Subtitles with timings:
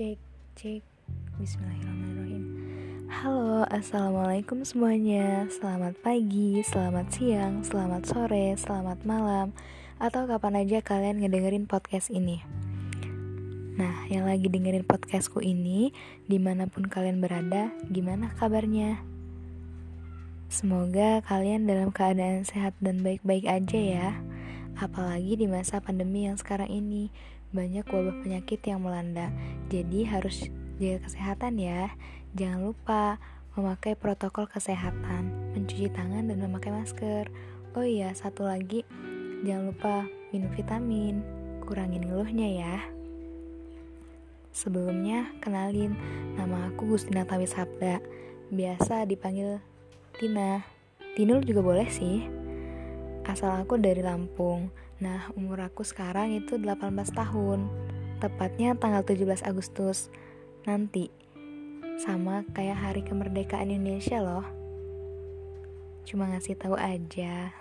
[0.00, 0.16] cek
[0.56, 0.82] cek.
[1.36, 2.44] Bismillahirrahmanirrahim.
[3.12, 5.44] Halo assalamualaikum semuanya.
[5.52, 9.52] Selamat pagi, selamat siang, selamat sore, selamat malam.
[10.00, 12.40] Atau kapan aja kalian ngedengerin podcast ini.
[13.76, 15.92] Nah yang lagi dengerin podcastku ini
[16.24, 19.04] Di mana pun kalian berada Gimana kabarnya?
[20.48, 24.08] Semoga kalian dalam keadaan sehat dan baik-baik aja ya.
[24.80, 27.12] Apalagi di masa pandemi yang sekarang ini
[27.50, 29.30] banyak wabah penyakit yang melanda.
[29.70, 30.46] Jadi harus
[30.78, 31.90] jaga kesehatan ya.
[32.34, 33.18] Jangan lupa
[33.58, 37.26] memakai protokol kesehatan, mencuci tangan dan memakai masker.
[37.74, 38.86] Oh iya, satu lagi,
[39.42, 39.94] jangan lupa
[40.30, 41.22] minum vitamin,
[41.66, 42.76] kurangin ngeluhnya ya.
[44.50, 45.94] Sebelumnya, kenalin,
[46.34, 48.02] nama aku Gustina Tawi Sabda.
[48.50, 49.62] Biasa dipanggil
[50.18, 50.66] Tina.
[51.14, 52.39] Tinul juga boleh sih.
[53.28, 54.72] Asal aku dari Lampung.
[55.00, 57.68] Nah, umur aku sekarang itu 18 tahun.
[58.20, 60.12] Tepatnya tanggal 17 Agustus
[60.68, 61.08] nanti.
[62.00, 64.44] Sama kayak hari kemerdekaan Indonesia loh.
[66.04, 67.52] Cuma ngasih tahu aja.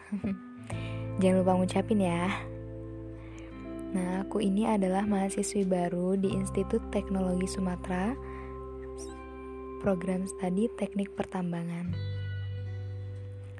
[1.19, 2.31] Jangan lupa ngucapin ya.
[3.89, 8.13] Nah, aku ini adalah mahasiswi baru di Institut Teknologi Sumatera,
[9.81, 12.18] program studi Teknik Pertambangan.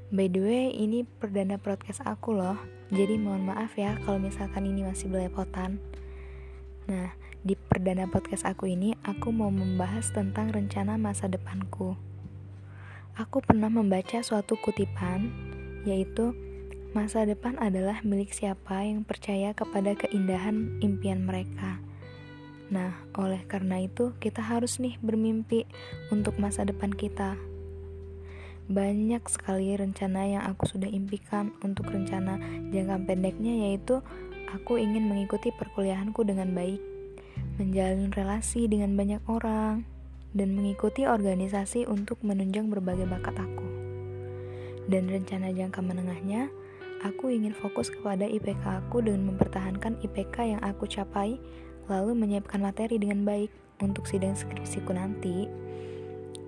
[0.10, 2.58] By the way, ini perdana podcast aku loh.
[2.90, 5.78] Jadi mohon maaf ya kalau misalkan ini masih belepotan.
[6.90, 7.14] Nah,
[7.46, 11.94] di perdana podcast aku ini aku mau membahas tentang rencana masa depanku.
[13.22, 15.30] Aku pernah membaca suatu kutipan
[15.86, 16.34] yaitu
[16.98, 21.78] masa depan adalah milik siapa yang percaya kepada keindahan impian mereka.
[22.74, 25.70] Nah, oleh karena itu kita harus nih bermimpi
[26.10, 27.38] untuk masa depan kita.
[28.70, 32.38] Banyak sekali rencana yang aku sudah impikan untuk rencana
[32.70, 33.98] jangka pendeknya yaitu
[34.54, 36.78] aku ingin mengikuti perkuliahanku dengan baik,
[37.58, 39.90] menjalin relasi dengan banyak orang,
[40.38, 43.66] dan mengikuti organisasi untuk menunjang berbagai bakat aku.
[44.86, 46.54] Dan rencana jangka menengahnya,
[47.02, 51.42] aku ingin fokus kepada IPK aku dengan mempertahankan IPK yang aku capai,
[51.90, 53.50] lalu menyiapkan materi dengan baik
[53.82, 55.50] untuk sidang skripsiku nanti.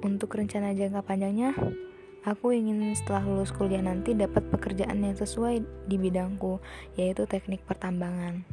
[0.05, 1.53] Untuk rencana jangka panjangnya,
[2.21, 6.61] Aku ingin setelah lulus kuliah nanti dapat pekerjaan yang sesuai di bidangku,
[6.93, 8.45] yaitu teknik pertambangan.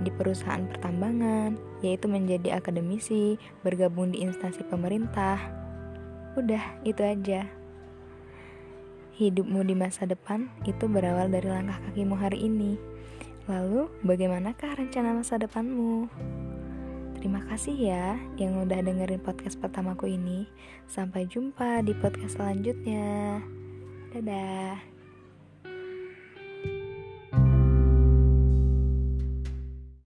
[0.00, 5.36] Di perusahaan pertambangan, yaitu menjadi akademisi, bergabung di instansi pemerintah.
[6.40, 7.44] Udah, itu aja.
[9.20, 12.80] Hidupmu di masa depan itu berawal dari langkah kakimu hari ini.
[13.52, 16.08] Lalu, bagaimanakah rencana masa depanmu?
[17.18, 20.46] Terima kasih ya yang udah dengerin podcast pertamaku ini.
[20.86, 23.42] Sampai jumpa di podcast selanjutnya.
[24.14, 24.97] Dadah.